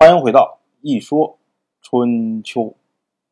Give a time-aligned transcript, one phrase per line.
[0.00, 1.40] 欢迎回到《一说
[1.82, 2.60] 春秋》。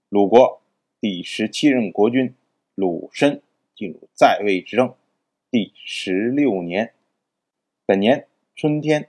[0.09, 0.60] 鲁国
[1.00, 2.35] 第十七任国君
[2.74, 3.40] 鲁申
[3.77, 4.96] 进入在位执政
[5.48, 6.92] 第十六年，
[7.87, 8.26] 本年
[8.56, 9.08] 春天，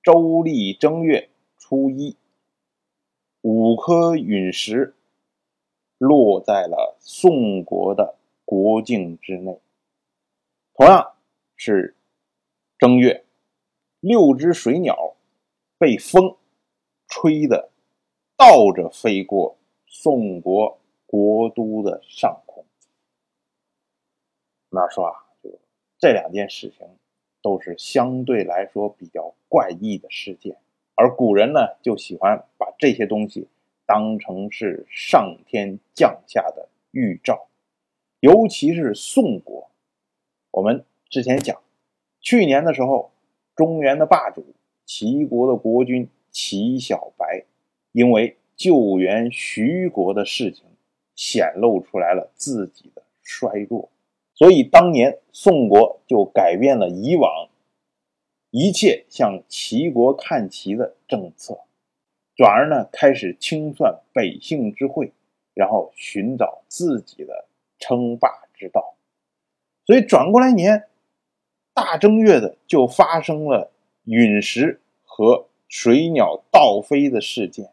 [0.00, 1.28] 周历正月
[1.58, 2.16] 初一，
[3.40, 4.94] 五颗陨石
[5.98, 9.58] 落在了宋国的国境之内。
[10.72, 11.16] 同样
[11.56, 11.96] 是
[12.78, 13.24] 正月，
[13.98, 15.16] 六只水鸟
[15.78, 16.36] 被风。
[17.18, 17.70] 吹的
[18.36, 22.62] 倒着飞过宋国国都的上空。
[24.68, 25.58] 那说啊，就
[25.98, 26.86] 这两件事情
[27.40, 30.58] 都是相对来说比较怪异的事件，
[30.94, 33.48] 而古人呢就喜欢把这些东西
[33.86, 37.46] 当成是上天降下的预兆，
[38.20, 39.70] 尤其是宋国。
[40.50, 41.62] 我们之前讲，
[42.20, 43.10] 去年的时候，
[43.54, 44.44] 中原的霸主
[44.84, 46.10] 齐国的国君。
[46.36, 47.46] 齐小白
[47.92, 50.66] 因为救援徐国的事情
[51.14, 53.88] 显露出来了自己的衰弱，
[54.34, 57.48] 所以当年宋国就改变了以往
[58.50, 61.60] 一切向齐国看齐的政策，
[62.36, 65.14] 转而呢开始清算百姓之会，
[65.54, 67.46] 然后寻找自己的
[67.78, 68.94] 称霸之道。
[69.86, 70.84] 所以转过来年
[71.72, 73.72] 大正月的就发生了
[74.04, 75.48] 陨石和。
[75.68, 77.72] 水鸟倒飞的事件，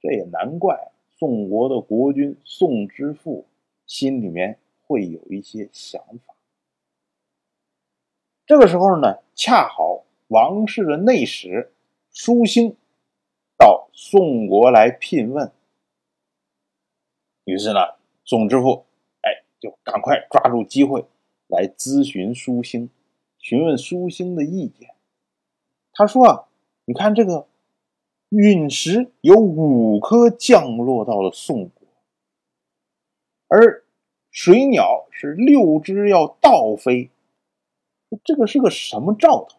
[0.00, 3.46] 这也难怪宋国的国君宋之父
[3.86, 6.34] 心里面会有一些想法。
[8.46, 11.72] 这个时候呢，恰好王室的内史
[12.10, 12.74] 舒兴
[13.58, 15.52] 到宋国来聘问，
[17.44, 17.80] 于是呢，
[18.24, 18.86] 宋之父
[19.20, 21.04] 哎就赶快抓住机会
[21.48, 22.88] 来咨询舒兴，
[23.38, 24.94] 询问舒兴的意见。
[25.92, 26.45] 他说啊。
[26.88, 27.48] 你看这个
[28.28, 31.88] 陨石有五颗降落到了宋国，
[33.48, 33.84] 而
[34.30, 37.10] 水鸟是六只要倒飞，
[38.22, 39.58] 这个是个什么兆头？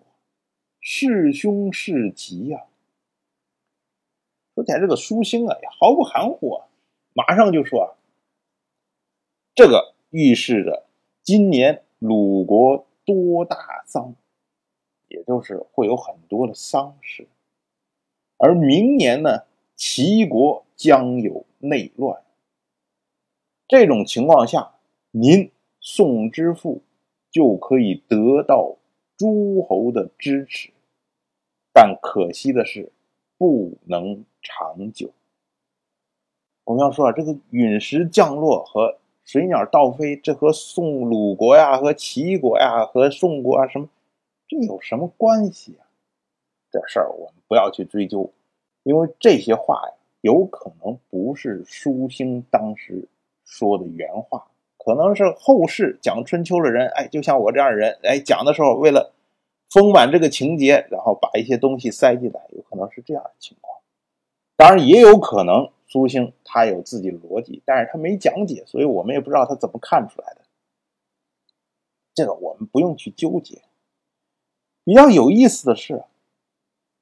[0.80, 2.66] 是凶是吉呀？
[4.56, 6.68] 说起来，这个舒心啊，也毫不含糊啊，
[7.14, 7.88] 马上就说啊，
[9.54, 10.86] 这个预示着
[11.24, 14.16] 今年鲁国多大丧。
[15.08, 17.28] 也就是会有很多的丧事，
[18.38, 19.44] 而明年呢，
[19.76, 22.22] 齐国将有内乱。
[23.68, 24.74] 这种情况下，
[25.12, 26.82] 您宋之父
[27.32, 28.76] 就可以得到
[29.18, 30.72] 诸侯的支持，
[31.74, 32.92] 但可惜的是，
[33.38, 35.12] 不能长久。
[36.66, 43.90] 我们要说啊，这个陨石降落和水鸟倒飞，这和宋鲁国呀、和齐国呀、和宋国啊什么？
[44.48, 45.88] 这有什么关系啊？
[46.70, 48.32] 这事儿我们不要去追究，
[48.84, 53.08] 因为这些话呀，有可能不是舒兴当时
[53.46, 54.48] 说的原话，
[54.78, 59.14] 可能是后世讲春秋的人，哎，就像我这样的人，哎，讲的时候为了
[59.70, 63.80] 丰满这个情节，然后把一些东西塞进来，有可能是这样的情况。
[64.58, 70.42] 当然，也有可能苏兴他有自己的逻辑，但是他没讲解，所以我们也不知道他怎么看出来的。
[72.14, 73.62] 这个我们不用去纠结。
[74.88, 76.06] 比较有意思的是，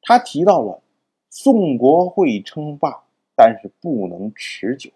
[0.01, 0.81] 他提到了
[1.29, 3.03] 宋国会称霸，
[3.35, 4.89] 但是不能持久。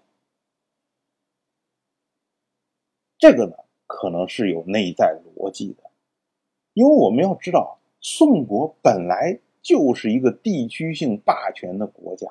[3.20, 3.54] 这个呢，
[3.86, 5.84] 可能是有内在逻辑的，
[6.74, 12.28] 因为我们要知道，宋国本来就是一个地区性霸权的国家，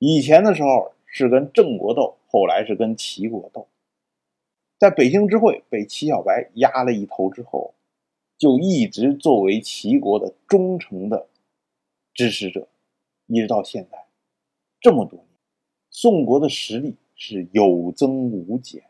[0.00, 3.68] 以前的时候是跟郑国斗，后来是跟齐国斗，
[4.80, 7.72] 在北京之会被齐小白压了一头之后。
[8.38, 11.28] 就一直作为齐国的忠诚的
[12.12, 12.68] 支持者，
[13.26, 14.06] 一直到现在
[14.80, 15.28] 这么多年，
[15.90, 18.82] 宋国的实力是有增无减。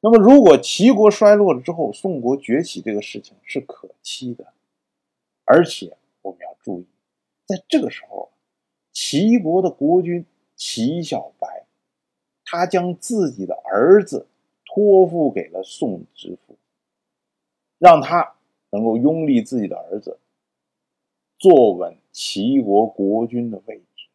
[0.00, 4.54] 那么，如果齐国衰落了之后，宋国崛起这个事情是可期的。
[5.44, 6.86] 而且我们要注意，
[7.44, 8.30] 在这个时候，
[8.92, 10.24] 齐国的国君
[10.56, 11.66] 齐小白，
[12.44, 14.26] 他将自己的儿子
[14.64, 16.49] 托付给了宋之父。
[17.80, 18.34] 让他
[18.68, 20.18] 能够拥立自己的儿子，
[21.38, 24.06] 坐稳齐国国君的位置。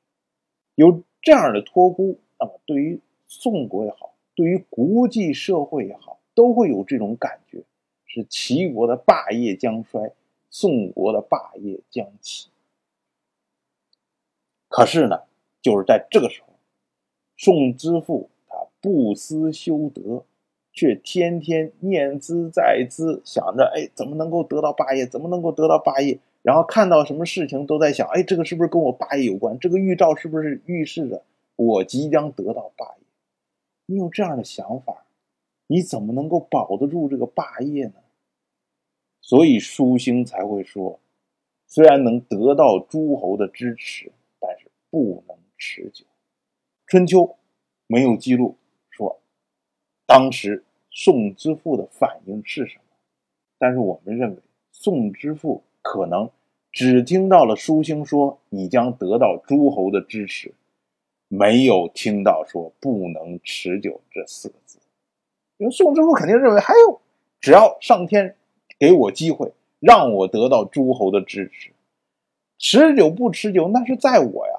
[0.76, 7.64] 有这样的托孤，那么对于宋国也好，对于国际社会也好，都会有这种感觉：
[8.06, 10.14] 是齐国的霸业将衰，
[10.52, 12.50] 宋国的霸业将起。
[14.70, 15.24] 可是呢，
[15.60, 16.54] 就是在这个时候，
[17.36, 20.24] 宋之父他不思修德。
[20.76, 25.08] 却天天念兹在兹，想着哎，怎么能够得到霸业？
[25.08, 26.20] 怎么能够得到霸业？
[26.42, 29.58] 然后看到什么事情都在想，哎，这个是不是跟我霸业有关？
[29.58, 31.24] 这个预兆是不是预示着
[31.56, 33.06] 我即将得到霸业？
[33.86, 35.06] 你有这样的想法，
[35.68, 37.94] 你怎么能够保得住这个霸业呢？
[39.22, 41.00] 所以舒心才会说，
[41.66, 46.06] 虽然能得到诸侯的支持，但是不能持久。
[46.86, 47.38] 春秋
[47.88, 48.58] 没有记录
[50.06, 52.84] 当时宋之父的反应是什么，
[53.58, 54.38] 但是我们认为
[54.72, 56.30] 宋之父可能
[56.72, 60.54] 只听到了舒心说你将得到诸侯的支持，
[61.28, 64.80] 没有听到说不能持久这四个字，
[65.58, 67.02] 因为宋之父肯定认为还有，
[67.40, 68.36] 只要上天。
[68.78, 71.72] 给我机会，让我得到诸侯的支持，
[72.58, 74.54] 持久不持久那是在我呀，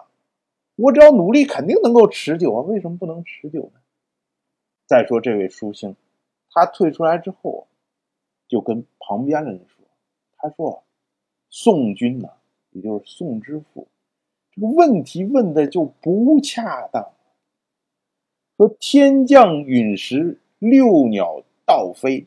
[0.75, 2.63] 我只要努力，肯定能够持久啊！
[2.63, 3.81] 为什么不能持久呢？
[4.87, 5.97] 再说这位书星，
[6.51, 7.67] 他退出来之后，
[8.49, 9.85] 就跟旁边的人说
[10.39, 10.85] ：“他说，
[11.51, 12.29] 宋军呢，
[12.71, 13.89] 也就是宋之父，
[14.53, 17.11] 这个问题问的就不恰当。
[18.57, 22.27] 说天降陨石，六鸟倒飞。”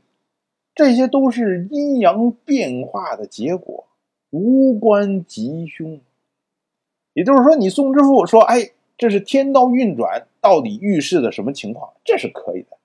[0.76, 3.88] 这些都是阴阳变化的结果，
[4.30, 6.00] 无关吉凶。
[7.12, 12.78] 也就是说，你宋之父说：“哎，这是天道运转，到底预示的什么情况？”这是可以的。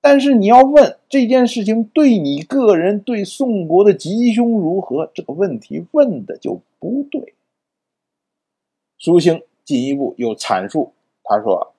[0.00, 7.34] 但是你要问这件事情对你个人、对宋国的吉凶如何，这个问题问的就不对。
[8.96, 10.92] 苏兴进一步又阐述，
[11.24, 11.74] 他说：“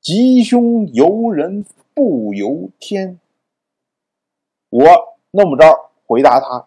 [0.00, 3.18] 吉凶由人不由天。”
[4.70, 4.84] 我
[5.30, 6.66] 那么着回答他，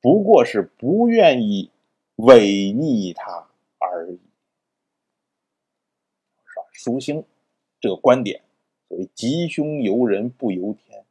[0.00, 1.70] 不过是不愿意
[2.16, 3.48] 违逆他
[3.78, 4.20] 而已。
[6.44, 6.66] 是吧？
[6.72, 7.24] 舒心
[7.84, 8.40] 这个观点，
[8.88, 11.04] 所谓吉凶由人不由天，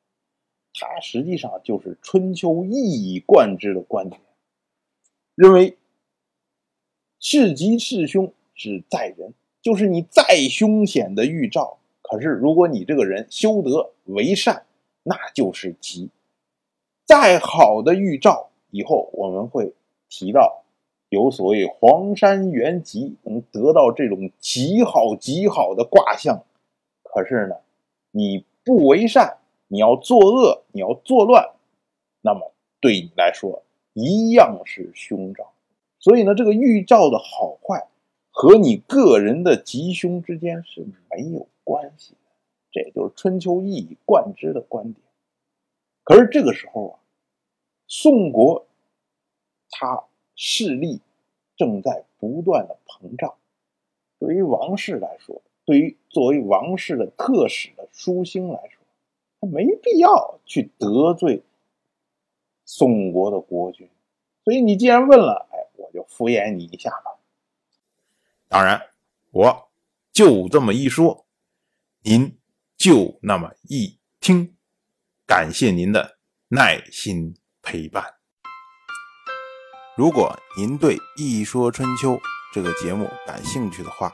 [0.73, 4.19] 它实际上就是春秋一以贯之的观点，
[5.35, 5.77] 认为
[7.19, 14.65] 是吉是凶是在人，就是你再凶险的预兆，可是如果你这个人修德为善，
[15.03, 16.09] 那就是吉。
[17.05, 19.75] 再好的预兆，以后我们会
[20.09, 20.63] 提到，
[21.09, 26.43] 有所谓黄山原吉，能得到这种极好极好的卦象。
[27.13, 27.55] 可是呢，
[28.09, 29.37] 你不为善，
[29.67, 31.53] 你要作恶，你要作乱，
[32.21, 32.51] 那么
[32.81, 33.61] 对你来说
[33.93, 35.53] 一样是凶兆。
[35.99, 37.87] 所以呢，这个预兆的好坏
[38.31, 42.31] 和你个人的吉凶之间是没有关系的。
[42.71, 45.05] 这也就是春秋一以贯之的观点。
[46.03, 46.99] 可是这个时候啊，
[47.85, 48.65] 宋国
[49.69, 50.03] 他
[50.35, 50.99] 势力
[51.55, 53.35] 正在不断的膨胀。
[54.17, 58.83] 对于王室来说，对于作为王室的特使的舒心来说，
[59.39, 61.43] 他没必要去得罪
[62.65, 63.89] 宋国的国君。
[64.43, 67.17] 所以你既然问了，哎，我就敷衍你一下吧。
[68.49, 68.81] 当然，
[69.31, 69.69] 我
[70.11, 71.25] 就这么一说，
[72.01, 72.37] 您
[72.75, 74.53] 就那么一听。
[75.25, 76.17] 感谢您的
[76.49, 78.15] 耐心陪伴。
[79.95, 82.15] 如果您对《一说春秋》
[82.53, 84.13] 这个节目感兴趣的话，